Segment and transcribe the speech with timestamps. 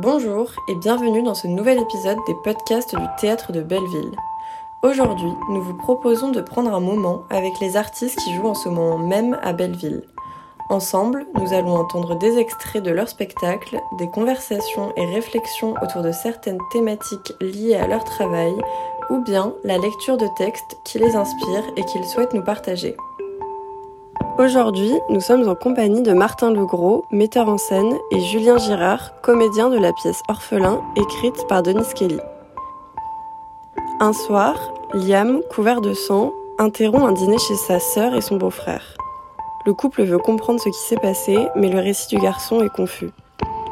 [0.00, 4.14] Bonjour et bienvenue dans ce nouvel épisode des podcasts du théâtre de Belleville.
[4.84, 8.68] Aujourd'hui, nous vous proposons de prendre un moment avec les artistes qui jouent en ce
[8.68, 10.04] moment même à Belleville.
[10.70, 16.12] Ensemble, nous allons entendre des extraits de leurs spectacles, des conversations et réflexions autour de
[16.12, 18.54] certaines thématiques liées à leur travail,
[19.10, 22.96] ou bien la lecture de textes qui les inspirent et qu'ils souhaitent nous partager.
[24.38, 29.68] Aujourd'hui, nous sommes en compagnie de Martin Legros, metteur en scène, et Julien Girard, comédien
[29.68, 32.20] de la pièce Orphelin, écrite par Denis Kelly.
[33.98, 34.54] Un soir,
[34.94, 38.96] Liam, couvert de sang, interrompt un dîner chez sa sœur et son beau-frère.
[39.66, 43.10] Le couple veut comprendre ce qui s'est passé, mais le récit du garçon est confus.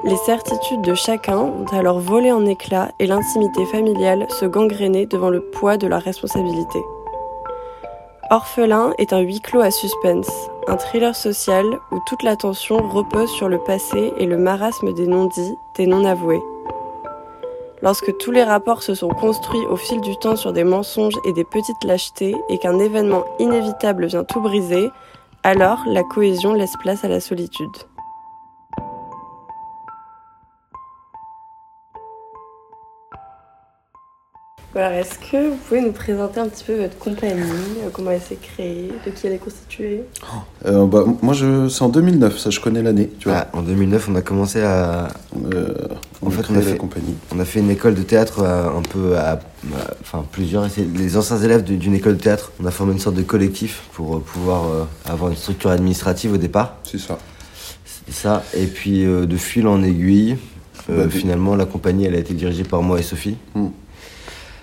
[0.03, 5.30] Les certitudes de chacun vont alors voler en éclats et l'intimité familiale se gangréner devant
[5.30, 6.80] le poids de la responsabilité.
[8.30, 10.28] Orphelin est un huis clos à suspense,
[10.66, 15.55] un thriller social où toute l'attention repose sur le passé et le marasme des non-dits,
[15.77, 16.42] des non-avoués.
[17.83, 21.33] Lorsque tous les rapports se sont construits au fil du temps sur des mensonges et
[21.34, 24.90] des petites lâchetés et qu'un événement inévitable vient tout briser,
[25.44, 27.77] alors la cohésion laisse place à la solitude.
[34.77, 37.41] Alors, est-ce que vous pouvez nous présenter un petit peu votre compagnie,
[37.82, 40.02] euh, comment elle s'est créée, de qui elle est constituée?
[40.66, 43.38] Euh, bah, moi, je, c'est en 2009, ça je connais l'année, tu vois.
[43.38, 45.08] Ah, en 2009, on a commencé à.
[45.55, 45.74] Euh,
[46.20, 47.14] En on fait, a on a la fait- compagnie.
[47.34, 49.38] On a fait une école de théâtre euh, un peu à.
[50.02, 50.66] Enfin, plusieurs.
[50.94, 54.20] Les anciens élèves d'une école de théâtre, on a formé une sorte de collectif pour
[54.20, 56.77] pouvoir euh, avoir une structure administrative au départ.
[56.84, 57.18] C'est ça.
[58.06, 58.42] C'est ça.
[58.55, 60.36] Et puis, euh, de fil en aiguille,
[60.90, 63.36] euh, Bah, finalement, la compagnie, elle a été dirigée par moi et Sophie.
[63.55, 63.68] Hmm.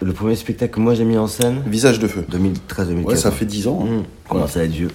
[0.03, 2.25] Le premier spectacle que moi j'ai mis en scène, Visage de feu.
[2.31, 3.03] 2013-2014.
[3.05, 3.79] Ouais, ça fait 10 ans.
[3.87, 3.99] hein.
[4.01, 4.89] Mmh, commence à être vieux.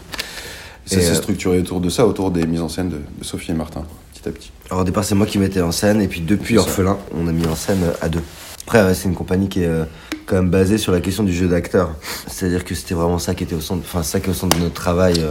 [0.87, 3.51] Ça s'est euh, structuré autour de ça, autour des mises en scène de, de Sophie
[3.51, 3.85] et Martin,
[4.15, 4.51] petit à petit.
[4.71, 6.61] Alors au départ c'est moi qui mettais en scène et puis depuis ça.
[6.63, 8.23] Orphelin on a mis en scène euh, à deux.
[8.67, 9.85] Après c'est une compagnie qui est euh,
[10.27, 11.91] quand même basée sur la question du jeu d'acteur.
[12.27, 14.57] C'est-à-dire que c'était vraiment ça qui était au centre, enfin ça qui est au centre
[14.57, 15.23] de notre travail.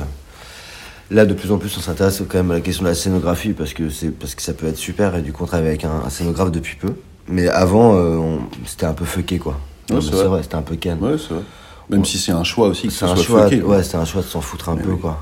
[1.10, 3.54] Là de plus en plus on s'intéresse quand même à la question de la scénographie
[3.54, 5.86] parce que c'est parce que ça peut être super et du coup on travaille avec
[5.86, 6.94] un, un scénographe depuis peu.
[7.30, 9.60] Mais avant euh, c'était un peu fucké quoi.
[9.90, 10.38] Ouais, c'est vrai.
[10.40, 10.74] c'est c'était un peu.
[10.76, 11.44] Ouais, c'est vrai.
[11.90, 14.06] Même si c'est un choix aussi que C'est ce un soit choix, ouais, c'était un
[14.06, 15.00] choix de s'en foutre un Mais peu, oui.
[15.00, 15.20] quoi.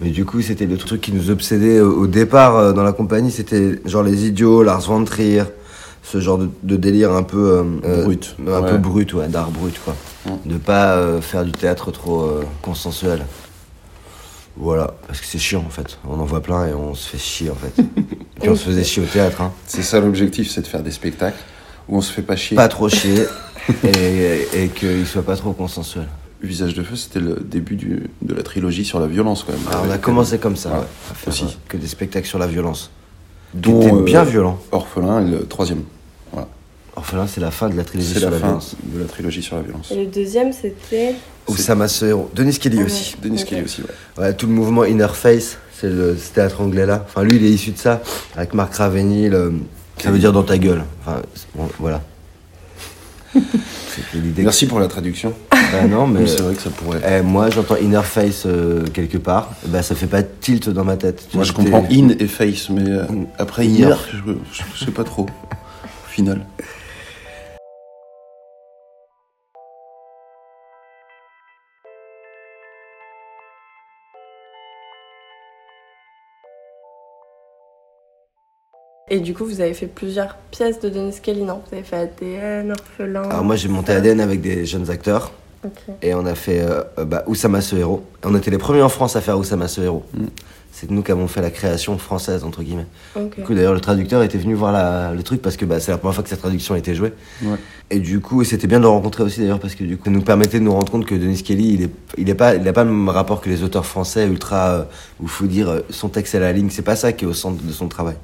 [0.00, 2.92] Mais du coup, c'était le truc qui nous obsédait au, au départ euh, dans la
[2.92, 5.44] compagnie, c'était genre les idiots, Lars von Trier,
[6.02, 8.36] ce genre de, de délire un peu euh, euh, Brut.
[8.46, 8.70] un Ouais.
[8.70, 9.96] peu brut, ouais, d'art brut, quoi.
[10.44, 13.24] De pas euh, faire du théâtre trop euh, consensuel.
[14.56, 15.98] Voilà, parce que c'est chiant en fait.
[16.08, 17.82] On en voit plein et on se fait chier en fait.
[17.82, 17.84] et
[18.40, 19.52] puis on se faisait chier au théâtre, hein.
[19.66, 21.42] C'est ça l'objectif, c'est de faire des spectacles
[21.88, 22.56] où on se fait pas chier.
[22.56, 23.26] Pas trop chier
[23.84, 26.06] et, et qu'il soit pas trop consensuel.
[26.42, 29.62] Visage de feu, c'était le début du- de la trilogie sur la violence, quand même.
[29.70, 31.44] Alors, on a Avec, commencé comme ça, Ouais, ouais, à faire aussi.
[31.44, 32.90] euh, que des spectacles sur la violence.
[33.54, 34.58] Dont, Qui étaient euh, bien violents.
[34.72, 35.84] Orphelin et le troisième.
[36.32, 36.48] Voilà.
[36.96, 38.76] Orphelin, c'est la fin de la trilogie sur la la, fin violence.
[38.82, 39.90] de la trilogie sur la violence.
[39.90, 41.14] Et le deuxième, c'était.
[41.48, 42.30] Oussama Sohero.
[42.34, 43.16] Denis Kelly Ah aussi.
[43.22, 43.42] Denis.
[43.44, 43.88] Kelly aussi, ouais.
[44.22, 47.04] Ouais, tout le mouvement Inner Face, c'est le ce théâtre anglais là.
[47.06, 48.02] Enfin, lui, il est issu de ça,
[48.36, 49.54] avec Marc Ravenny, le-
[49.98, 50.82] ça veut dire dans ta gueule.
[51.06, 51.22] Enfin,
[51.54, 52.02] bon, voilà.
[54.38, 55.32] Merci pour la traduction.
[55.50, 56.20] Bah non, mais.
[56.20, 57.00] Oui, c'est vrai que ça pourrait.
[57.06, 59.50] Eh, moi, j'entends Inner Face euh, quelque part.
[59.66, 61.26] Bah, ça fait pas tilt dans ma tête.
[61.34, 63.04] Moi, je comprends in et face, mais euh,
[63.38, 63.94] après Inner.
[64.12, 64.32] je-
[64.78, 65.22] je sais pas trop.
[65.26, 66.44] Au final.
[79.14, 81.60] Et du coup, vous avez fait plusieurs pièces de Denis Kelly, non?
[81.70, 83.22] Vous avez fait ADN, Orphelin.
[83.22, 83.92] Alors, moi, j'ai monté.
[83.92, 85.30] ADN avec des jeunes acteurs.
[86.02, 88.02] Et on a fait euh, euh, bah, Oussama Sohero.
[88.24, 90.02] On était les premiers en France à faire Oussama Sohero.
[90.14, 90.24] Mm.
[90.72, 92.86] C'est nous qui avons fait la création française, entre guillemets.
[93.36, 95.92] Du coup, d'ailleurs, le traducteur était venu voir la- le truc parce que bah, c'est
[95.92, 97.12] la première fois que cette traduction a été jouée.
[97.44, 97.56] Ouais.
[97.92, 100.10] Et du coup, c'était bien de le rencontrer aussi d'ailleurs parce que du coup, ça
[100.10, 101.88] nous permettait de nous rendre compte que Denis Kelly,
[102.18, 104.82] il est pas, il a pas le même rapport que les auteurs français ultra, euh,
[105.20, 106.70] où il faut dire euh, son texte à la ligne.
[106.70, 108.16] C'est pas ça qui est au centre de son travail.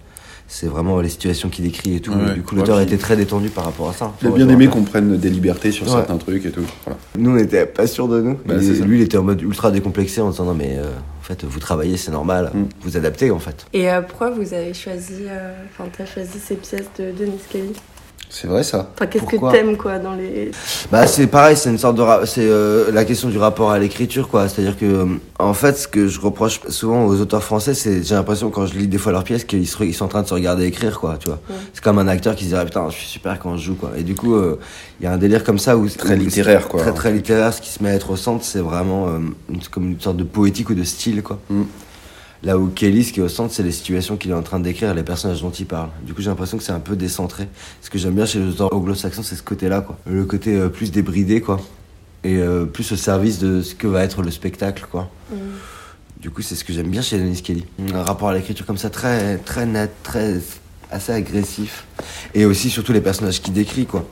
[0.52, 2.12] C'est vraiment les situations qu'il décrit et tout.
[2.12, 4.12] Ouais, du coup, l'auteur était très détendu par rapport à ça.
[4.20, 5.92] J'ai bien aimé qu'on prenne des libertés sur Ouais.
[5.92, 6.64] certains trucs et tout.
[6.84, 6.98] Voilà.
[7.16, 8.36] Nous, on était pas sûrs de nous.
[8.44, 11.44] Bah, lui, il était en mode ultra décomplexé en disant non, mais euh, en fait,
[11.44, 12.50] vous travaillez, c'est normal.
[12.52, 12.62] Mm.
[12.82, 13.64] Vous adaptez en fait.
[13.72, 15.22] Et euh, pourquoi vous avez choisi.
[15.28, 17.72] euh, Enfin, t'as choisi ces pièces de Denis Kelly?
[18.32, 18.90] C'est vrai ça.
[18.94, 20.52] Enfin, qu'est-ce que t'aimes, quoi, dans les.
[20.92, 23.78] Bah c'est pareil, c'est une sorte de ra- c'est euh, la question du rapport à
[23.80, 25.04] l'écriture quoi, c'est-à-dire que euh,
[25.40, 28.74] en fait ce que je reproche souvent aux auteurs français, c'est j'ai l'impression quand je
[28.78, 30.64] lis des fois leurs pièces qu'ils se re- ils sont en train de se regarder
[30.64, 31.40] écrire quoi, tu vois.
[31.50, 31.56] Ouais.
[31.74, 33.90] C'est comme un acteur qui se dirait putain, je suis super quand je joue quoi.
[33.98, 34.60] Et du coup, euh,
[35.00, 36.80] il y a un délire comme ça où Très littéraire, quoi.
[36.82, 39.18] Très très littéraire, ce qui se met à être au centre, c'est vraiment euh,
[39.50, 41.40] une- comme une sorte de poétique ou de style quoi.
[41.50, 41.62] Mm.
[42.42, 44.58] Là où Kelly, ce qui est au centre, c'est les situations qu'il est en train
[44.58, 45.90] de décrire, les personnages dont il parle.
[46.04, 47.48] Du coup, j'ai l'impression que c'est un peu décentré.
[47.82, 49.98] Ce que j'aime bien chez les auteurs anglo-saxons, c'est ce côté-là, quoi.
[50.06, 51.60] Le côté euh, plus débridé, quoi.
[52.24, 55.10] Et euh, plus au service de ce que va être le spectacle, quoi.
[55.30, 55.36] Mm.
[56.20, 57.64] Du coup, c'est ce que j'aime bien chez Dennis Kelly.
[57.94, 60.40] Un rapport à l'écriture comme ça, très, très net, très,
[60.90, 61.84] assez agressif.
[62.34, 64.06] Et aussi, surtout, les personnages qu'il décrit, quoi.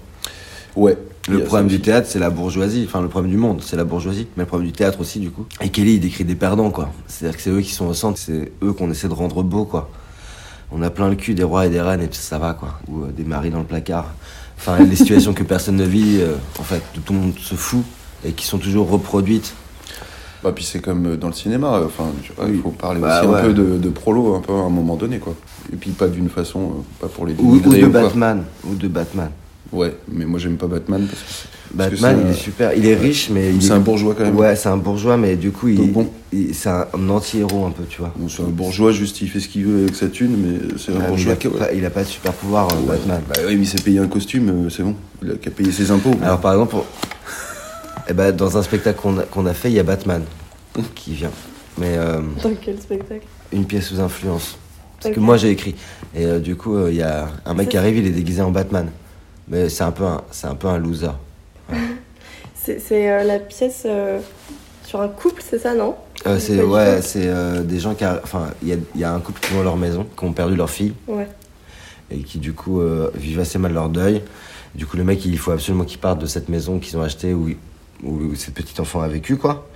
[0.76, 0.96] Ouais.
[1.28, 2.84] Le problème du théâtre, c'est la bourgeoisie.
[2.86, 4.26] Enfin, le problème du monde, c'est la bourgeoisie.
[4.36, 5.44] Mais le problème du théâtre aussi, du coup.
[5.60, 6.90] Et Kelly, il décrit des perdants, quoi.
[7.06, 9.66] C'est-à-dire que c'est eux qui sont au centre, c'est eux qu'on essaie de rendre beaux,
[9.66, 9.90] quoi.
[10.72, 12.78] On a plein le cul des rois et des reines, et ça va, quoi.
[12.88, 14.06] Ou euh, des maris dans le placard.
[14.56, 17.84] Enfin, les situations que personne ne vit, euh, en fait, tout le monde se fout,
[18.24, 19.52] et qui sont toujours reproduites.
[20.42, 22.04] Bah, puis c'est comme dans le cinéma, enfin,
[22.48, 23.40] il faut parler Bah, aussi ouais.
[23.40, 25.34] un peu de, de prolo un peu à un moment donné, quoi.
[25.72, 28.02] Et puis pas d'une façon, euh, pas pour les Ou, ou de quoi.
[28.02, 28.44] Batman.
[28.66, 29.30] Ou de Batman.
[29.70, 32.72] Ouais, mais moi j'aime pas Batman parce que c'est- parce que Batman, il est super.
[32.74, 33.72] Il est riche, mais C'est est...
[33.72, 34.34] un bourgeois quand même.
[34.36, 36.08] Ouais, c'est un bourgeois, mais du coup, il, bon.
[36.32, 38.14] il- c'est un anti-héros un peu, tu vois.
[38.16, 40.92] Bon, c'est un bourgeois, juste il fait ce qu'il veut avec sa thune, mais c'est
[40.92, 41.48] un Ah, il, bourgeois a qui.
[41.48, 42.96] pas, il a pas de super pouvoir, euh, Ouais.
[42.96, 43.20] Batman.
[43.28, 44.94] Bah oui, mais il s'est payé un costume, euh, c'est bon.
[45.22, 46.14] Il a qu'à payer ses impôts.
[46.22, 46.86] Alors par exemple, pour-
[48.08, 50.22] eh ben, dans un spectacle qu'on a, qu'on a fait, il y a Batman
[50.94, 51.30] qui vient.
[51.76, 53.26] Mais euh, Dans quel spectacle?
[53.52, 54.56] une pièce sous influence.
[55.02, 55.74] Parce que moi j'ai écrit.
[56.16, 58.40] Et euh, du coup, euh, il y a un mec qui arrive, il est déguisé
[58.40, 58.88] en Batman.
[59.50, 61.10] Mais c'est un peu un, c'est un, peu un loser.
[62.54, 64.18] C'est c'est, euh, la pièce euh,
[64.84, 65.94] sur un couple, c'est ça, non?
[66.26, 67.32] Euh, c'est ouais, c'est
[67.64, 69.64] des gens qui, enfin, il y a, il y a un couple qui vont à
[69.64, 71.28] leur maison, qui ont perdu leur fille Ouais.
[72.10, 72.82] et qui du coup
[73.14, 74.22] vivent assez mal leur deuil.
[74.74, 77.32] Du coup, le mec, il faut absolument qu'il parte de cette maison qu'ils ont achetée
[77.32, 77.48] où,
[78.02, 79.66] où cette petite enfant a vécu, quoi.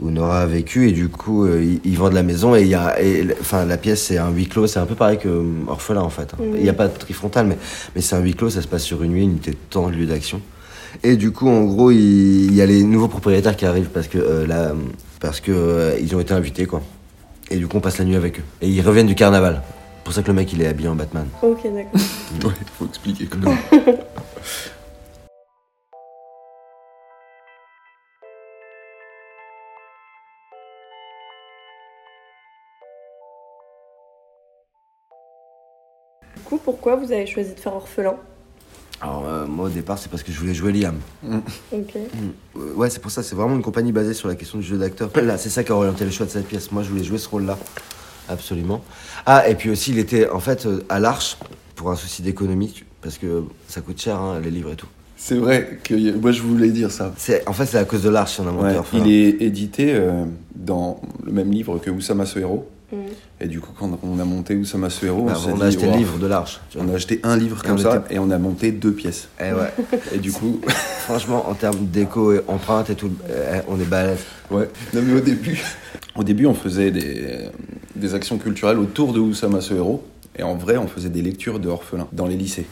[0.00, 2.68] Où Nora a vécu, et du coup, euh, ils, ils vendent la maison, et il
[2.68, 2.96] y a,
[3.40, 6.10] enfin, la pièce, c'est un huis clos, c'est un peu pareil que euh, Orphelin, en
[6.10, 6.32] fait.
[6.38, 6.54] Mhm.
[6.56, 7.58] Il n'y a pas de trifrontal, mais,
[7.96, 9.88] mais c'est un huis clos, ça se passe sur une nuit, une unité de temps,
[9.88, 10.40] de lieu d'action.
[11.02, 11.98] Et du coup, en gros, il,
[12.46, 14.72] il y a les nouveaux propriétaires qui arrivent parce que, euh, là,
[15.20, 16.80] parce que euh, ils ont été invités, quoi.
[17.50, 18.44] Et du coup, on passe la nuit avec eux.
[18.62, 19.62] Et ils reviennent du carnaval.
[19.64, 21.26] C'est pour ça que le mec, il est habillé en Batman.
[21.42, 22.00] Ok, d'accord.
[22.44, 23.40] Ouais, faut expliquer quoi.
[23.40, 23.48] du
[36.48, 38.14] coup, pourquoi vous avez choisi de faire orphelin?
[39.00, 40.96] Alors, euh, moi, au départ, c'est parce que je voulais jouer Liam.
[41.72, 41.94] Ok.
[41.96, 44.76] Euh, Ouais, c'est pour ça, c'est vraiment une compagnie basée sur la question du jeu
[44.78, 45.10] d'acteur.
[45.22, 46.72] Là, c'est ça qui a orienté le choix de cette pièce.
[46.72, 47.56] Moi, je voulais jouer ce rôle-là.
[48.28, 48.82] Absolument.
[49.26, 51.38] Ah, et puis aussi, il était en fait euh, à l'Arche
[51.76, 54.88] pour un souci d'économie, parce que ça coûte cher, hein, les livres et tout.
[55.16, 57.12] C'est vrai que moi je voulais dire ça.
[57.16, 59.04] C'est, en fait, c'est à cause de l'Arche, Ouais, Orphelin.
[59.04, 60.24] il est édité euh,
[60.54, 62.68] dans le même livre que Oussama Sohero.
[63.40, 65.66] Et du coup, quand on a monté Oussama Sohero, Bah, on, s'est on dit, a
[65.66, 66.60] acheté le Ouah, livre de l'Arche.
[66.76, 69.28] On a acheté un livre Et comme ça était- et on a monté deux pièces.
[69.40, 69.72] Eh ouais.
[70.14, 70.60] Et du coup,
[71.06, 74.18] Franchement, en termes d'écho et empreinte et tout, euh, on est balèze.
[74.50, 74.68] ouais.
[74.92, 75.62] Non mais au début,
[76.16, 77.48] au début, on faisait des,
[77.96, 80.04] des actions culturelles autour de Oussama Sohero.
[80.36, 82.66] Et en vrai, on faisait des lectures de orphelins dans les lycées.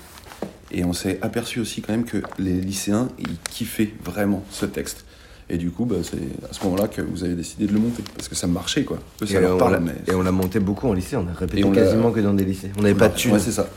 [0.72, 5.04] Et on s'est aperçu aussi quand même que les lycéens, ils kiffaient vraiment ce texte.
[5.48, 6.16] Et du coup, bah, c'est
[6.50, 8.02] à ce moment-là que vous avez décidé de le monter.
[8.16, 8.98] Parce que ça marchait, quoi.
[9.22, 9.92] Eux, ça Et leur on, parle, l'a- mais...
[10.08, 12.44] et on l'a monté beaucoup en lycée, on a répété on quasiment que dans des
[12.44, 12.70] lycées.
[12.78, 13.32] On n'avait pas de thunes.
[13.32, 13.68] Ouais, c'est ça.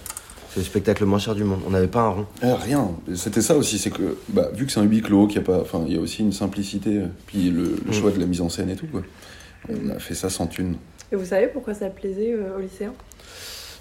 [0.52, 1.60] c'est le spectacle le moins cher du monde.
[1.68, 2.26] On n'avait pas un rond.
[2.42, 2.90] Ah, rien.
[3.14, 5.46] C'était ça aussi, c'est que bah, vu que c'est un huis clos, qu'il y a
[5.46, 7.94] pas, enfin, il y a aussi une simplicité, euh, puis le, le Mm.
[7.94, 9.04] choix de la mise en scène et tout quoi.
[9.70, 10.76] On a fait ça sans thune.
[11.12, 12.94] Et vous savez pourquoi ça plaisait euh, aux lycéens?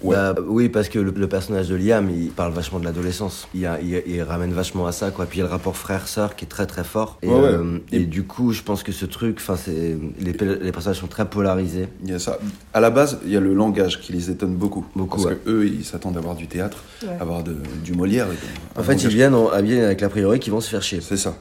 [0.01, 0.15] Ouais.
[0.15, 3.47] Bah, oui, parce que le, le personnage de Liam, il parle vachement de l'adolescence.
[3.53, 5.25] Il, a- il- il ramène vachement à ça, quoi.
[5.25, 7.17] Puis il y a le rapport frère-sœur qui est très très fort.
[7.21, 7.41] Et, Ouais, ouais.
[7.47, 11.07] euh, et du coup, je pense que ce truc, enfin, c'est les, les personnages sont
[11.07, 11.87] très polarisés.
[12.03, 12.39] Il y a ça.
[12.73, 15.37] À la base, il y a le langage qui les étonne beaucoup, Beaucoup, parce ouais.
[15.43, 17.09] que eux, ils s'attendent à voir du théâtre, Ouais.
[17.19, 18.27] à voir de- du Molière.
[18.27, 20.69] et de- En fait, ils viennent en, ils viennent avec l'a priori qu'ils vont se
[20.69, 21.01] faire chier.
[21.01, 21.35] C'est ça.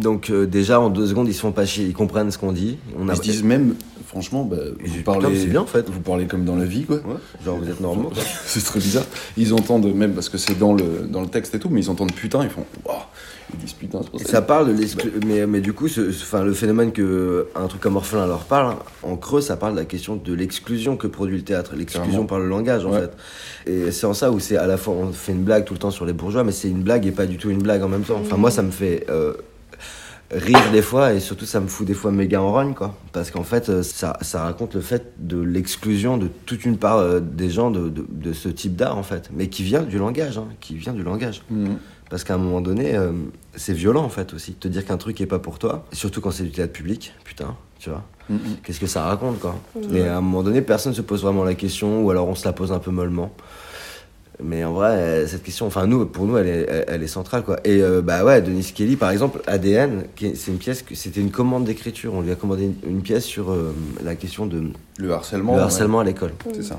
[0.00, 2.52] Donc euh, déjà en deux secondes, ils se font pas chier, ils comprennent ce qu'on
[2.52, 2.78] dit.
[2.98, 3.74] On a Ils se disent même,
[4.06, 5.88] franchement, bah, vous parlez, putain, bien, en fait.
[5.90, 6.96] Vous parlez comme dans la vie, quoi.
[6.96, 7.02] Ouais,
[7.44, 8.10] genre vous êtes normaux.
[8.46, 9.04] c'est très bizarre.
[9.36, 11.90] Ils entendent même parce que c'est dans le dans le texte et tout, mais ils
[11.90, 12.96] entendent putain, ils font waouh.
[13.54, 14.00] Ils disent putain.
[14.26, 14.86] Ça parle de
[15.26, 18.76] mais, mais du coup, ce, enfin, le phénomène que un truc comme Orphelin leur parle,
[19.02, 22.40] en creux, ça parle de la question de l'exclusion que produit le théâtre, l'exclusion par
[22.40, 23.00] le langage en Ouais.
[23.64, 23.70] fait.
[23.72, 25.78] Et c'est en ça où c'est à la fois on fait une blague tout le
[25.80, 27.88] temps sur les bourgeois, mais c'est une blague et pas du tout une blague en
[27.88, 28.18] même temps.
[28.20, 29.32] Enfin, moi, ça me fait euh,
[30.30, 32.94] rire des fois et surtout ça me fout des fois méga en rogne quoi.
[33.12, 36.98] Parce qu'en fait, euh, ça, ça raconte le fait de l'exclusion de toute une part
[36.98, 39.98] euh, des gens de, de, de ce type d'art en fait, mais qui vient du
[39.98, 41.42] langage, hein, qui vient du langage.
[41.50, 41.78] Mhm.
[42.10, 43.12] Parce qu'à un moment donné, euh,
[43.54, 44.54] c'est violent en fait aussi.
[44.54, 47.54] Te dire qu'un truc est pas pour toi, surtout quand c'est du théâtre public, putain,
[47.78, 48.02] tu vois.
[48.30, 48.38] Mhm.
[48.62, 49.96] Qu'est-ce que ça raconte quoi Mhm.
[49.96, 52.44] Et à un moment donné, personne se pose vraiment la question, ou alors on se
[52.46, 53.32] la pose un peu mollement.
[54.42, 57.42] Mais en vrai, euh, cette question, enfin nous, pour nous, elle est, elle, est centrale
[57.42, 57.58] quoi.
[57.64, 61.32] Et euh, bah ouais, Denis Kelly, par exemple, ADN, c'est une pièce, que c'était une
[61.32, 62.14] commande d'écriture.
[62.14, 65.52] On lui a commandé une, une pièce sur euh, la question de Le harcèlement.
[65.54, 66.32] le ouais, harcèlement à l'école.
[66.54, 66.78] c'est ça.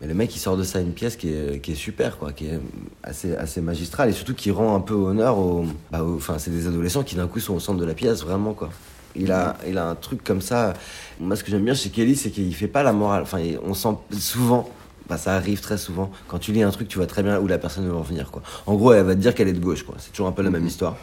[0.00, 2.32] Mais le mec, il sort de ça une pièce qui est, qui est super, quoi,
[2.32, 2.60] qui est
[3.02, 5.66] assez, assez magistrale et surtout qui rend un peu honneur aux.
[5.92, 8.22] Bah, aux- enfin, c'est des adolescents qui d'un coup sont au centre de la pièce,
[8.24, 8.70] vraiment, quoi.
[9.16, 10.74] Il a, il a un truc comme ça.
[11.18, 13.22] Moi, ce que j'aime bien chez Kelly, c'est qu'il fait pas la morale.
[13.22, 13.88] Enfin, on sent
[14.18, 14.68] souvent.
[15.08, 16.10] Bah, ça arrive très souvent.
[16.26, 18.30] Quand tu lis un truc, tu vois très bien où la personne veut en venir,
[18.30, 18.42] quoi.
[18.66, 19.94] En gros, elle va te dire qu'elle est de gauche, quoi.
[19.98, 20.96] C'est toujours un peu la même histoire.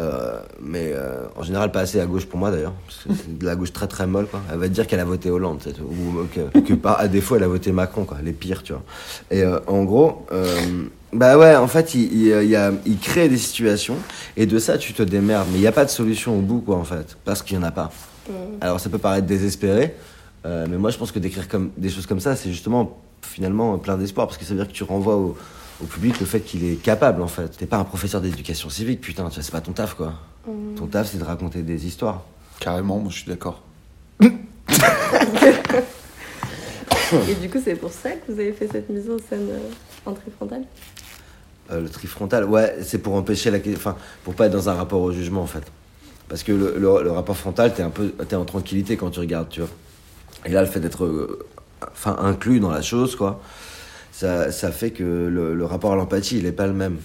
[0.00, 3.54] Euh, mais euh, en général pas assez à gauche pour moi d'ailleurs c'est de la
[3.54, 6.58] gauche très très molle quoi elle va te dire qu'elle a voté Hollande ou que,
[6.58, 8.82] que par à défaut elle a voté Macron quoi les pires tu vois
[9.30, 10.26] et euh, en gros
[11.12, 13.94] bah ouais en fait il, il, il y a, il crée des situations
[14.36, 16.58] et de ça tu te démerdes mais il n'y a pas de solution au bout
[16.58, 17.92] quoi en fait parce qu'il y en a pas
[18.60, 19.94] alors ça peut paraître désespéré
[20.44, 23.76] euh, mais moi je pense que d'écrire comme des choses comme ça c'est justement finalement
[23.78, 25.36] plein d'espoir parce que ça veut dire que tu renvoies au,
[25.82, 29.00] au public le fait qu'il est capable en fait t'es pas un professeur d'éducation civique
[29.00, 30.14] putain tu vois, c'est pas ton taf quoi
[30.76, 32.22] ton taf, c'est de raconter des histoires.
[32.60, 33.62] Carrément, moi je suis d'accord.
[37.28, 39.58] Et du coup, c'est pour ça que vous avez fait cette mise en scène euh,
[40.06, 40.62] en trifrontale?
[41.70, 43.58] Euh, le tri frontal, ouais, c'est pour empêcher la.
[43.74, 45.62] Enfin, pour pas être dans un rapport au jugement, en fait.
[46.28, 48.10] Parce que le, le- le rapport frontal, t'es un peu.
[48.28, 49.70] T'es en tranquillité quand tu regardes, tu vois.
[50.44, 51.38] Et là, le fait d'être.
[51.92, 53.40] Enfin, inclus dans la chose, quoi.
[54.12, 56.98] Ça, ça fait que le, le rapport à l'empathie, il est pas le même.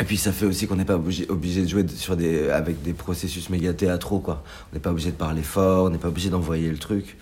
[0.00, 2.82] Et puis ça fait aussi qu'on n'est pas obligé, obligé de jouer sur des, avec
[2.82, 4.42] des processus méga théâtraux, quoi.
[4.72, 7.16] On n'est pas obligé de parler fort, on n'est pas obligé d'envoyer le truc.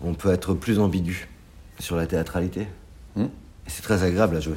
[0.00, 1.28] On peut être plus ambigu
[1.78, 2.66] sur la théâtralité.
[3.16, 3.26] Hmm.
[3.66, 4.56] C'est très agréable à jouer.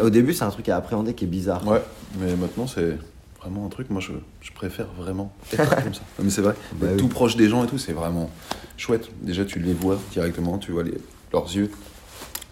[0.00, 1.66] Au début, c'est un truc à appréhender qui est bizarre.
[1.66, 1.80] Ouais,
[2.20, 2.98] mais maintenant c'est
[3.40, 6.00] vraiment un truc, moi je, je préfère vraiment être comme ça.
[6.18, 6.96] Non, mais c'est vrai, Bah oui.
[6.96, 8.28] tout proche des gens et tout, c'est vraiment
[8.76, 9.08] chouette.
[9.22, 10.94] Déjà tu les vois directement, tu vois les,
[11.36, 11.70] leurs yeux,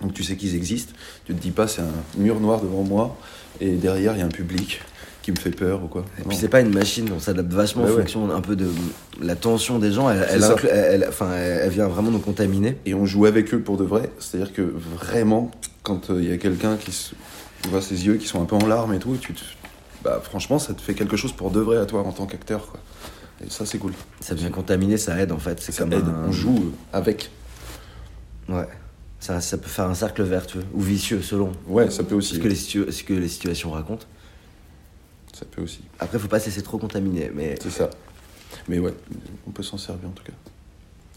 [0.02, 0.92] donc tu sais qu'ils existent.
[1.24, 3.16] Tu te dis pas c'est un mur noir devant moi
[3.60, 4.80] et derrière il y a un public
[5.22, 6.04] qui me fait peur ou quoi.
[6.18, 6.28] Et Non.
[6.28, 7.98] puis c'est pas une machine, on s'adapte vachement Bah en ouais.
[8.00, 8.68] fonction un peu de
[9.22, 10.10] la tension des gens.
[10.10, 12.76] Elle, elle, inclut- elle- elle- enfin, elle- elle vient vraiment nous contaminer.
[12.84, 15.50] Et on joue avec eux pour de vrai, c'est-à-dire que vraiment,
[15.82, 17.14] quand euh, il y a quelqu'un qui se...
[17.62, 19.40] tu vois ses yeux qui sont un peu en larmes et tout, tu te...
[20.02, 22.74] bah, franchement ça te fait quelque chose pour de vrai à toi en tant qu'acteur.
[23.42, 23.92] Et ça c'est cool.
[24.20, 25.58] Ça vient contaminer, ça aide en fait.
[25.62, 27.30] C'est comme aide, un- on joue euh, avec.
[28.48, 28.66] Ouais.
[29.20, 32.34] Ça, ça peut faire un cercle vertueux ou vicieux selon Ouais, ça peut aussi.
[32.34, 34.04] ce que les, situ- ce que les situations racontent.
[35.32, 35.80] Ça peut aussi.
[35.98, 37.30] Après, faut pas se laisser trop contaminer.
[37.34, 37.54] Mais...
[37.60, 37.90] C'est ça.
[38.68, 38.92] Mais ouais,
[39.46, 40.32] on peut s'en servir en tout cas.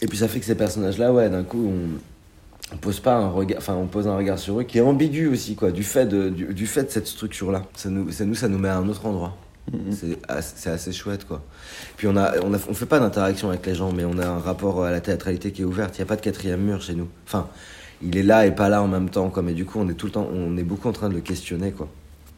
[0.02, 3.30] Et puis ça fait que ces personnages-là, ouais, d'un coup, on, on pose pas un
[3.30, 6.06] regard, enfin, on pose un regard sur eux qui est ambigu aussi, quoi, du fait
[6.06, 7.64] de, du, du fait de cette structure-là.
[7.76, 9.36] Ça nous, ça nous, ça nous met à un autre endroit.
[9.92, 11.42] C'est assez, c'est assez chouette, quoi.
[11.98, 14.26] Puis on a, on a, on fait pas d'interaction avec les gens, mais on a
[14.26, 15.98] un rapport à la théâtralité qui est ouverte.
[15.98, 17.10] Il y a pas de quatrième mur chez nous.
[17.26, 17.50] Enfin,
[18.02, 19.44] il est là et pas là en même temps, quoi.
[19.44, 21.22] Mais du coup, on est tout le temps, on est beaucoup en train de le
[21.22, 21.90] questionner, quoi.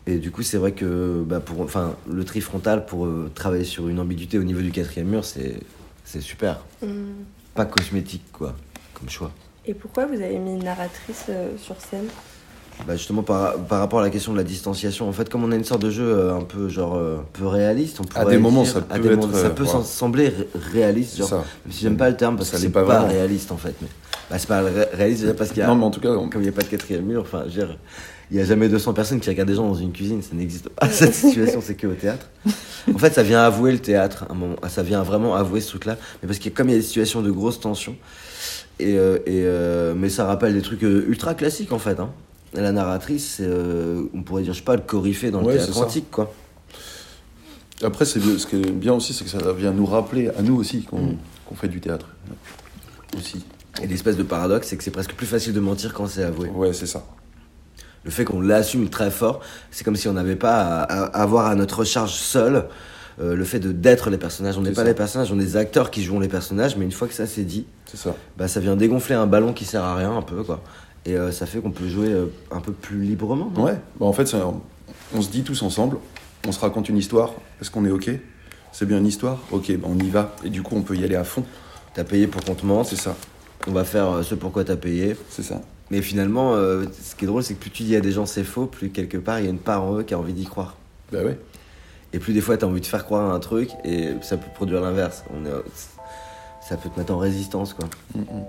[0.08, 3.66] Et du coup, c'est vrai que, bah, pour, enfin, le tri frontal pour euh, travailler
[3.66, 5.60] sur une ambiguïté au niveau du quatrième mur, c'est,
[6.06, 6.66] c'est super.
[7.54, 8.56] Pas cosmétique, quoi,
[8.96, 9.32] comme choix.
[9.68, 12.08] Et pourquoi vous avez mis une narratrice euh, sur scène?
[12.88, 15.52] Bah justement par, par rapport à la question de la distanciation, en fait comme on
[15.52, 18.36] a une sorte de jeu euh, un peu genre euh, peu réaliste, on À pourrait
[18.36, 19.80] des moments, dire- ça à peut des être, moments, ça peut voilà.
[19.80, 21.36] sem- sembler ré- réaliste, genre, ça.
[21.36, 23.76] même si j'aime pas le terme parce Ça que c'est pas pas, réaliste en fait,
[23.82, 23.88] mais
[24.32, 26.10] bah, c'est pas ré- réaliste déjà parce qu'il y a Non, mais en tout cas,
[26.10, 27.78] on- comme il n'y a pas de quatrième mur, enfin je veux dire,
[28.32, 30.70] il y a jamais 200 personnes qui regardent des gens dans une cuisine, ça n'existe
[30.70, 32.28] pas cette situation, c'est que au théâtre.
[32.94, 35.98] En fait, ça vient avouer le théâtre, un moment, ça vient vraiment avouer ce truc-là,
[36.24, 37.96] mais parce que comme il y a des situations de grosse tension,
[38.80, 42.00] et, euh, et, euh, mais ça rappelle des trucs ultra classiques en fait.
[42.00, 42.10] Hein.
[42.54, 45.78] La narratrice, c'est, euh, on pourrait dire, je sais pas, le coryphée dans le théâtre
[45.80, 46.34] antique, quoi.
[47.84, 50.56] après, c'est ce qui est bien aussi, c'est que ça vient nous rappeler à nous
[50.56, 51.18] aussi qu'on Mm.
[51.46, 52.08] qu'on fait du théâtre.
[53.18, 53.44] Aussi.
[53.82, 56.50] Et l'espèce de paradoxe, c'est que c'est presque plus facile de mentir quand c'est avoué.
[56.50, 57.06] Ouais, c'est ça.
[58.04, 59.42] Le fait qu'on l'assume très fort,
[59.72, 62.66] c'est comme si on n'avait pas à, à avoir à notre charge seul
[63.20, 64.58] euh, le fait de d'être les personnages.
[64.58, 64.88] On n'est pas ça.
[64.88, 67.26] les personnages, on est des acteurs qui jouent les personnages, mais une fois que ça
[67.28, 68.16] c'est dit, ça.
[68.38, 70.62] bah, ça vient dégonfler un ballon qui sert à rien un peu, quoi.
[71.06, 73.52] Et euh, ça fait qu'on peut jouer euh, un peu plus librement.
[73.56, 73.78] Ouais.
[74.00, 74.36] Bah, en fait,
[75.16, 75.98] on se dit tous ensemble,
[76.48, 77.34] on se raconte une histoire.
[77.62, 78.10] Est-ce qu'on est OK?
[78.72, 79.40] C'est bien une histoire?
[79.52, 80.36] Ok, bah, on y va.
[80.44, 81.44] Et du coup, on peut y aller à fond.
[81.94, 83.16] T'as payé pour qu'on te mente, C'est ça.
[83.68, 85.16] on va faire euh, ce pourquoi t'as payé.
[85.30, 85.62] C'est ça.
[85.92, 88.28] Mais finalement, euh, ce qui est drôle, c'est que plus tu dis à des gens
[88.28, 90.34] c'est faux, plus quelque part il y a une part en eux qui a envie
[90.34, 90.76] d'y croire.
[91.12, 91.36] Bah ouais.
[92.14, 94.52] Et plus des fois t'as envie de faire croire à un truc et ça peut
[94.54, 95.24] produire l'inverse.
[95.34, 95.52] On est,
[96.62, 97.88] ça peut te mettre en résistance quoi.
[98.14, 98.46] Mm, mm.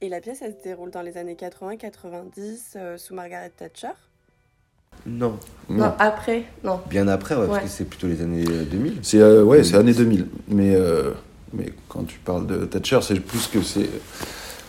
[0.00, 2.20] Et la pièce, elle se déroule dans les années 80-90
[2.76, 3.88] euh, sous Margaret Thatcher?
[5.06, 5.38] Non.
[5.68, 6.80] Non, après, non.
[6.88, 8.98] Bien après, ouais, parce que c'est plutôt les années euh, 2000.
[9.02, 10.26] C'est euh, ouais, c'est année 2000.
[10.48, 11.10] Mais, euh,
[11.52, 13.88] mais quand tu parles de Thatcher, c'est plus que c'est.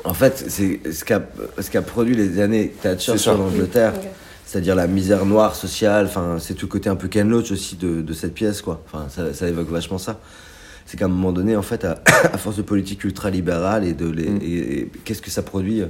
[0.04, 1.22] En fait, c'est ce qu'a
[1.60, 3.38] ce qu'a produit les années Thatcher C'est sur ça.
[3.38, 3.94] l'Angleterre.
[3.96, 4.08] Ok.
[4.46, 7.76] C'est-à-dire la misère noire sociale, enfin, c'est tout le côté un peu Ken Loach aussi
[7.76, 8.82] de, de cette pièce, quoi.
[8.86, 10.20] Enfin, ça, ça évoque vachement ça.
[10.92, 12.02] C'est qu'à un moment donné, en fait, à,
[12.34, 14.40] à force de politique ultra-libérale et de les, Mm.
[14.42, 15.88] et- et qu'est-ce que ça produit euh,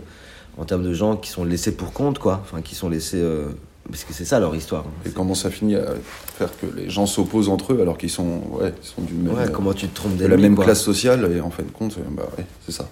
[0.58, 2.42] en termes de gens qui sont laissés pour compte, quoi.
[2.44, 3.16] Enfin, qui sont laissés.
[3.22, 3.46] euh,
[3.90, 4.84] parce que c'est ça leur histoire.
[4.86, 4.92] hein.
[5.06, 5.94] Et comment ça finit à
[6.38, 9.34] faire que les gens s'opposent entre eux alors qu'ils sont, ouais, ils sont d'une même,
[9.34, 10.66] Ouais, comment tu te trompes de la même quoi.
[10.66, 12.88] classe sociale et en fin de compte, euh, bah ouais, c'est ça.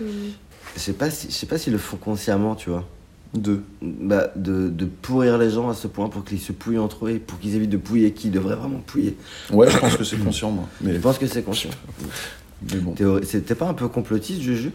[0.00, 2.84] Je sais pas si, je sais pas s'ils le font consciemment, tu vois.
[3.34, 3.62] Deux.
[3.82, 7.10] Bah, de, de pourrir les gens à ce point pour qu'ils se pouillent entre eux
[7.10, 9.16] et pour qu'ils évitent de pouiller qui devrait vraiment pouiller.
[9.50, 10.64] Ouais, je pense que c'est conscient, moi.
[10.80, 11.70] Mais, Je pense que c'est conscient.
[12.72, 12.94] mais bon.
[13.24, 14.72] C'était pas un peu complotiste, Juju?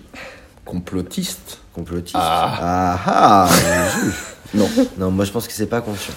[0.65, 1.59] Complotiste?
[1.73, 2.99] Complotiste Ah.
[3.05, 4.13] Ah ah Juju.
[4.53, 4.69] Non.
[4.99, 6.13] Non, moi je pense que c'est pas conscient.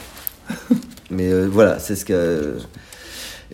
[1.11, 2.59] Mais euh, voilà, c'est ce que.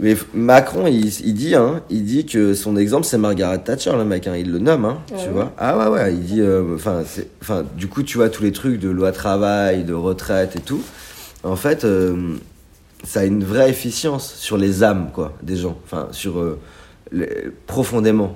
[0.00, 4.04] Mais Macron, il, il dit, hein, il dit que son exemple c'est Margaret Thatcher, le
[4.04, 5.52] mec, hein, il le nomme, hein, Ah tu ouais vois.
[5.58, 7.02] Ah ouais, ouais, il dit, euh, enfin,
[7.42, 10.82] enfin, du coup, tu vois tous les trucs de loi travail, de retraite et tout.
[11.44, 12.36] En fait, euh,
[13.04, 16.58] ça a une vraie efficience sur les âmes, quoi, des gens, enfin, sur euh,
[17.12, 18.34] les- profondément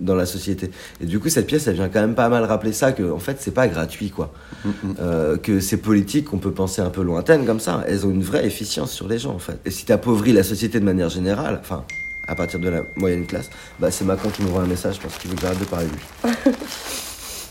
[0.00, 0.70] dans la société.
[1.00, 3.18] Et du coup, cette pièce, elle vient quand même pas mal rappeler ça, que en
[3.18, 4.32] fait, c'est pas gratuit, quoi.
[4.64, 4.94] Mm, mm.
[5.00, 8.22] Euh, que ces politiques qu'on peut penser un peu lointaines comme ça, elles ont une
[8.22, 9.58] vraie efficience sur les gens, en fait.
[9.64, 11.84] Et si t'appauvris la société de manière générale, enfin,
[12.28, 15.30] à partir de la moyenne classe, bah c'est Macron qui m'envoie un message, pense qu'il
[15.30, 16.34] veut que de parler de lui.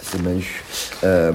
[0.02, 0.64] c'est Manu.
[1.04, 1.32] Euh,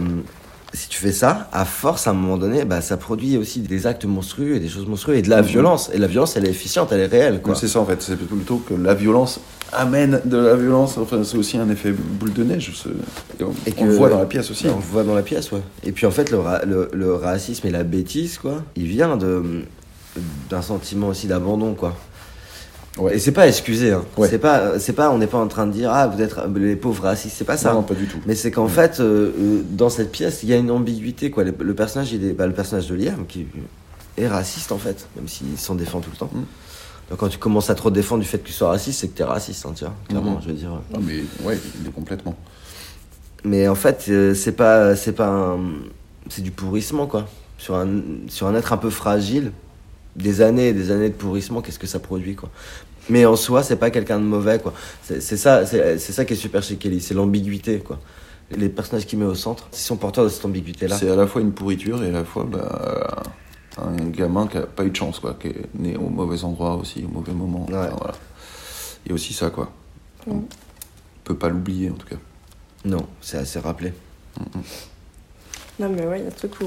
[0.73, 3.87] si tu fais ça, à force, à un moment donné, bah, ça produit aussi des
[3.87, 5.49] actes monstrueux et des choses monstrueuses et de la Mhm.
[5.49, 5.90] violence.
[5.93, 8.59] Et la violence, elle est efficiente, elle est réelle, C'est ça en fait, c'est plutôt
[8.59, 9.40] que la violence
[9.73, 10.99] amène de la violence.
[10.99, 12.73] Enfin, c'est aussi un effet boule de neige.
[12.75, 14.67] ce- Et on, Et on le que- voit dans la pièce aussi.
[14.69, 15.62] On le voit dans la pièce, ouais.
[15.85, 19.17] Et puis en fait, le, ra- le, le racisme et la bêtise, quoi, il vient
[20.50, 21.97] d'un sentiment aussi d'abandon, quoi.
[22.99, 23.15] Ouais.
[23.15, 24.05] Et c'est pas excusé, hein.
[24.17, 24.29] Ouais.
[24.29, 26.75] C'est pas, c'est pas, on n'est pas en train de dire ah vous êtes les
[26.75, 27.73] pauvres racistes, c'est pas ça.
[27.73, 28.19] Non, pas du tout.
[28.27, 31.45] Mais c'est qu'en fait, euh, euh, dans cette pièce, il y a une ambiguïté, quoi.
[31.45, 33.47] Le, le personnage, il est, bah, le personnage de Liam qui
[34.18, 36.31] est raciste en fait, même s'il s'en défend tout le temps.
[36.35, 36.40] Mm.
[37.11, 39.09] Donc quand tu commences à trop te défendre du fait que tu sois raciste, c'est
[39.09, 39.94] que t'es raciste, hein, tu vois.
[40.09, 40.42] Clairement, Mhm.
[40.42, 40.70] je veux dire.
[40.94, 41.59] Ah, mais ouais,
[41.94, 42.37] complètement.
[43.44, 45.57] Mais en fait, euh, c'est pas, c'est pas
[46.29, 47.27] c'est du pourrissement quoi.
[47.59, 47.88] Sur un,
[48.29, 49.53] sur un être un peu fragile,
[50.16, 52.49] des années et des années de pourrissement, qu'est-ce que ça produit quoi.
[53.09, 54.73] Mais en soi, c'est pas quelqu'un de mauvais quoi.
[55.03, 57.99] C'est ça, c'est ça qui est super chez Kelly, c'est l'ambiguïté quoi.
[58.57, 60.96] Les personnages qu'il met au centre, ils sont porteurs de cette ambiguïté là.
[60.99, 63.23] C'est à la fois une pourriture et à la fois bah,
[63.83, 66.75] un gamin qui a pas eu de chance, quoi, qui est né au mauvais endroit
[66.77, 67.66] aussi, au mauvais moment.
[67.69, 67.77] Ouais.
[67.77, 68.14] Enfin, voilà.
[69.05, 69.71] Il y a aussi ça, quoi.
[70.27, 70.45] On Mm.
[71.25, 72.16] peut pas l'oublier en tout cas.
[72.85, 73.93] Non, c'est assez rappelé.
[75.79, 76.66] Non, mais ouais, il y a un truc où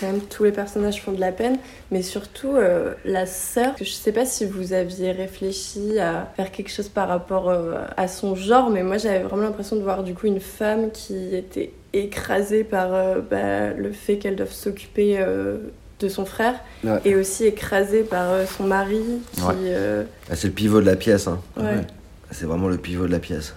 [0.00, 1.58] quand même tous les personnages font de la peine,
[1.90, 3.74] mais surtout euh, la sœur.
[3.78, 8.08] Je sais pas si vous aviez réfléchi à faire quelque chose par rapport euh, à
[8.08, 11.72] son genre, mais moi j'avais vraiment l'impression de voir du coup une femme qui était
[11.92, 15.58] écrasée par euh, bah, le fait qu'elle doive s'occuper euh,
[16.00, 17.00] de son frère Ouais.
[17.04, 19.00] et aussi écrasée par euh, son mari
[19.32, 19.40] qui.
[19.42, 19.54] Ouais.
[19.64, 21.26] euh, Ah, c'est le pivot de la pièce.
[21.28, 21.38] Hein.
[21.56, 21.62] ouais.
[21.64, 21.86] Ouais.
[22.30, 23.54] C'est vraiment le pivot de la pièce.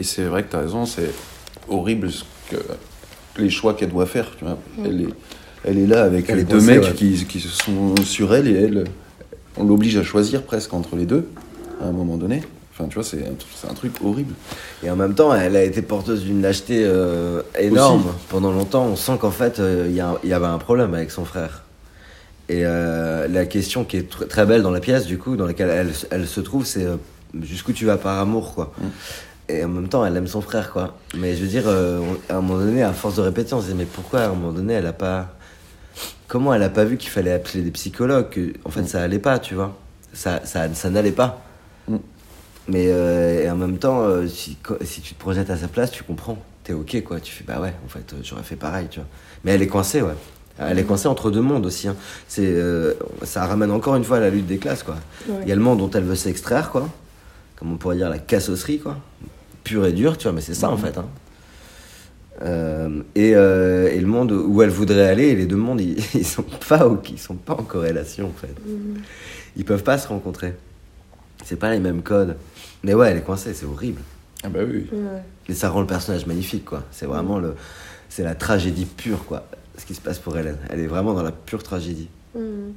[0.00, 1.10] Et c'est vrai que tu as raison, c'est
[1.68, 2.56] horrible ce que
[3.38, 4.30] les choix qu'elle doit faire.
[4.38, 4.58] Tu vois.
[4.78, 4.84] Mm.
[4.86, 5.08] Elle, est,
[5.64, 6.92] elle est là avec Elle les deux mecs ouais.
[6.92, 8.84] qui, qui sont sur elle et elle,
[9.56, 11.28] on l'oblige à choisir presque entre les deux
[11.80, 12.42] à un moment donné.
[12.72, 14.34] Enfin, tu vois, c'est un, un truc horrible.
[14.82, 18.00] Et en même temps, elle a été porteuse d'une lâcheté euh, énorme.
[18.00, 18.16] Aussi.
[18.28, 21.24] Pendant longtemps, on sent qu'en fait, euh, il y, y avait un problème avec son
[21.24, 21.62] frère.
[22.48, 25.46] Et euh, la question qui est tr- très belle dans la pièce, du coup, dans
[25.46, 26.96] laquelle elle, elle se trouve, c'est euh,
[27.42, 28.72] jusqu'où tu vas par amour, quoi.
[28.78, 28.84] Mm.
[29.48, 30.96] Et en même temps, elle aime son frère, quoi.
[31.16, 33.58] Mais je veux dire, euh, on- à un moment donné, à force de répéter, on
[33.60, 35.34] se disait, mais pourquoi à un moment donné, elle a pas.
[36.28, 38.86] Comment elle a pas vu qu'il fallait appeler des psychologues que, En fait, Mm.
[38.88, 39.76] ça allait pas, tu vois.
[40.12, 41.42] Ça, ça, ça n'allait pas.
[41.88, 41.96] Mm.
[42.68, 46.38] Mais et en même temps, si, si tu te projettes à sa place, tu comprends.
[46.64, 47.20] T'es ok, quoi.
[47.20, 49.08] Tu fais, bah ouais, en fait, j'aurais fait pareil, tu vois.
[49.44, 50.14] Mais elle est coincée, ouais.
[50.58, 51.86] Elle est coincée entre deux mondes aussi.
[51.88, 51.96] Hein.
[52.28, 54.96] C'est, euh, ça ramène encore une fois à la lutte des classes, quoi.
[55.28, 55.34] Ouais.
[55.42, 56.88] Il y a le monde dont elle veut s'extraire, quoi.
[57.58, 58.96] Comme on pourrait dire la cassosserie, quoi.
[59.64, 60.96] Pure et dure, tu vois, mais c'est ça, en fait.
[60.96, 61.06] Hein.
[62.42, 65.96] Euh, et, euh, et le monde où elle voudrait aller, et les deux mondes, ils,
[66.14, 68.54] ils sont pas, au- ils sont pas en corrélation, en fait.
[68.66, 68.98] Mhm.
[69.56, 70.54] Ils peuvent pas se rencontrer.
[71.44, 72.36] C'est pas les mêmes codes.
[72.82, 74.00] Mais ouais, elle est coincée, c'est horrible.
[74.44, 74.86] Ah bah oui.
[74.92, 75.22] Ouais.
[75.48, 76.82] Mais ça rend le personnage magnifique, quoi.
[76.90, 77.54] C'est vraiment le,
[78.10, 79.46] c'est la tragédie pure, quoi.
[79.78, 80.56] Ce qui se passe pour Hélène.
[80.70, 82.08] Elle est vraiment dans la pure tragédie.
[82.34, 82.72] Mhm.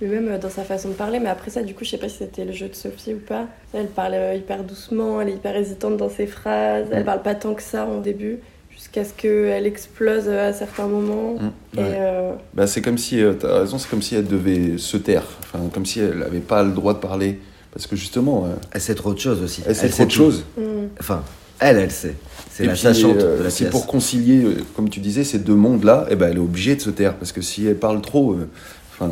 [0.00, 1.98] Mais même euh, dans sa façon de parler, mais après ça, du coup, je sais
[1.98, 3.46] pas si c'était le jeu de Sophie ou pas.
[3.72, 7.06] Elle parle euh, hyper doucement, elle est hyper hésitante dans ses phrases, elle Mm.
[7.06, 8.38] parle pas tant que ça en début,
[8.72, 11.34] jusqu'à ce qu'elle explose à certains moments.
[11.34, 11.96] Mm, Et ouais.
[12.00, 15.24] euh, Bah, c'est comme si, euh, t'as raison, c'est comme si elle devait se taire.
[15.42, 17.40] Enfin, comme si elle n'avait pas le droit de parler.
[17.72, 19.62] Parce que justement, euh, Elle sait trop de choses aussi.
[19.66, 20.44] elle sait trop sait de choses.
[20.56, 20.62] mm.
[21.00, 21.22] Enfin,
[21.60, 22.14] elle, elle sait.
[22.50, 23.70] C'est Et la puis, sachante euh, de la si pièce.
[23.70, 26.80] pour concilier, euh, comme tu disais, ces deux mondes-là, eh ben, elle est obligée de
[26.80, 27.14] se taire.
[27.16, 28.48] Parce que si elle parle trop, euh,
[28.92, 29.10] enfin,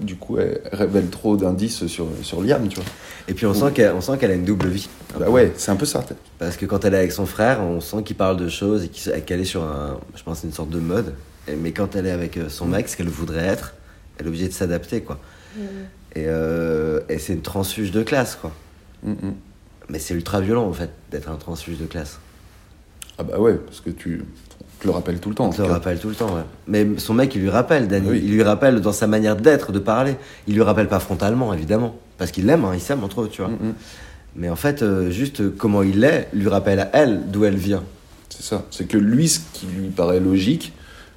[0.00, 2.84] du coup, elle révèle trop d'indices sur, sur Liam, tu vois.
[3.26, 4.88] Et puis on sent qu'elle on sent qu'elle a une double vie.
[5.18, 6.04] Bah ouais, c'est un peu ça.
[6.38, 8.88] Parce que quand elle est avec son frère, on sent qu'il parle de choses et
[8.88, 11.14] qu'il- qu'elle est sur un, je pense, une sorte de mode.
[11.58, 13.74] Mais quand elle est avec son mec, ce qu'elle voudrait être,
[14.18, 15.18] elle est obligée de s'adapter, quoi.
[16.16, 18.52] Et, euh, et c'est une transfuge de classe, quoi.
[19.04, 19.34] Mm, mm.
[19.88, 22.18] Mais c'est ultra violent, en fait, d'être un transfuge de classe.
[23.18, 24.24] Ah bah ouais, parce que tu
[24.80, 25.46] te le rappelles tout le temps.
[25.46, 26.42] On te le rappelle tout le temps, ouais.
[26.66, 28.08] Mais son mec, il lui rappelle, Danny.
[28.08, 28.20] Oui.
[28.24, 30.16] Il lui rappelle dans sa manière d'être, de parler.
[30.46, 31.96] Il lui rappelle pas frontalement, évidemment.
[32.18, 33.50] Parce qu'il l'aime, hein, ils s'aiment entre eux, tu vois.
[33.50, 33.74] Mm, mm.
[34.36, 37.56] Mais en fait, euh, juste euh, comment il est, lui rappelle à elle d'où elle
[37.56, 37.84] vient.
[38.30, 38.64] C'est ça.
[38.70, 40.72] C'est que lui, ce qui lui paraît logique,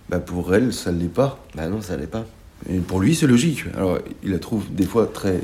[0.09, 1.39] bah pour elle, ça ne l'est pas.
[1.55, 2.25] Bah non, ça l'est pas.
[2.69, 3.63] Et pour lui, c'est logique.
[3.75, 5.41] Alors, il la trouve des fois très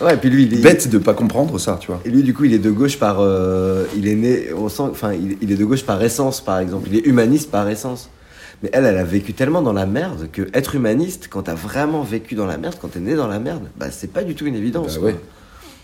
[0.00, 0.62] Ouais, et puis lui, il est...
[0.62, 2.00] bête de pas comprendre ça, tu vois.
[2.04, 3.18] Et lui, du coup, il est de gauche par.
[3.20, 4.46] euh, il est né.
[4.56, 4.84] On sent.
[4.90, 6.88] Enfin, il, il est de gauche par essence, par exemple.
[6.90, 8.08] Il est humaniste par essence.
[8.62, 12.02] Mais elle, elle a vécu tellement dans la merde que être humaniste, quand t'as vraiment
[12.02, 14.44] vécu dans la merde, quand t'es né dans la merde, bah c'est pas du tout
[14.46, 14.96] une évidence.
[14.98, 15.16] Bah ouais.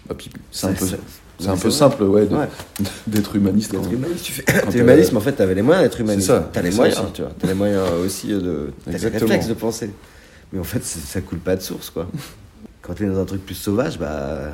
[0.08, 2.28] Bah, puis, c'est un peu, c'est- un peu simple, ouais,
[3.06, 3.72] d'être humaniste.
[3.72, 4.42] D'être humaniste, tu fais.
[4.42, 6.26] T'es humaniste, mais en fait, t'avais les moyens d'être humaniste.
[6.26, 7.30] C'est ça, T'as les ça moyens, tu vois.
[7.38, 8.70] T'as les moyens aussi euh, de.
[8.84, 9.90] T'as les réflexes de penser.
[10.52, 12.06] Mais en fait, ça coule pas de source, quoi.
[12.86, 14.52] Quand t'es dans un truc plus sauvage, bah.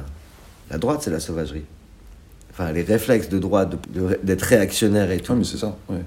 [0.71, 1.65] La droite, c'est la sauvagerie.
[2.51, 5.33] Enfin, les réflexes de droite, de- de- d'être réactionnaire et tout.
[5.33, 5.99] Ouais, mais c'est ça, ouais.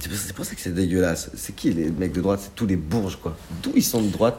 [0.00, 1.30] C'est pour, ça que c'est dégueulasse.
[1.34, 2.40] C'est qui les mecs de droite?
[2.42, 3.36] C'est tous les bourges, quoi.
[3.62, 4.36] D'où ils sont de droite?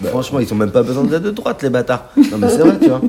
[0.00, 2.10] Bah, Franchement, ils ont même pas besoin d'être de droite, les bâtards.
[2.30, 3.00] Non, mais c'est vrai, tu vois.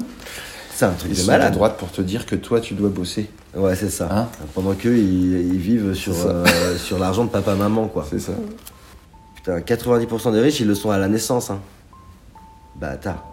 [0.73, 1.53] C'est un truc Ils de sont malade.
[1.53, 3.29] droite pour te dire que toi, tu dois bosser.
[3.55, 4.07] Ouais, c'est ça.
[4.11, 6.43] Hein Pendant qu'eux, ils, ils vivent sur, euh,
[6.77, 8.05] sur l'argent de papa-maman, quoi.
[8.09, 8.33] C'est ça.
[9.35, 11.59] Putain, 90% des riches, ils le sont à la naissance, hein.
[12.75, 13.23] Bâtard.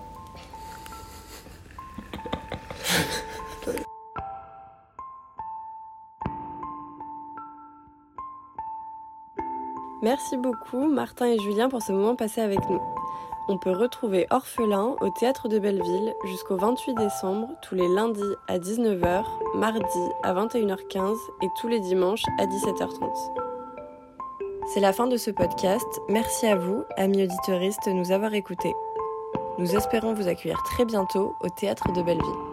[10.02, 12.80] Merci beaucoup Martin et Julien pour ce moment passé avec nous.
[13.48, 18.58] On peut retrouver Orphelin au théâtre de Belleville jusqu'au 28 décembre, tous les lundis à
[18.58, 19.24] 19h,
[19.56, 23.42] mardi à 21h15 et tous les dimanches à 17h30.
[24.66, 25.86] C'est la fin de ce podcast.
[26.08, 28.74] Merci à vous, amis auditeuristes, de nous avoir écoutés.
[29.58, 32.51] Nous espérons vous accueillir très bientôt au théâtre de Belleville.